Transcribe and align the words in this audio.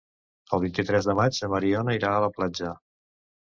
El 0.57 0.63
vint-i-tres 0.63 1.11
de 1.11 1.15
maig 1.21 1.43
na 1.45 1.51
Mariona 1.57 1.97
irà 2.01 2.17
a 2.17 2.27
la 2.27 2.33
platja. 2.41 2.77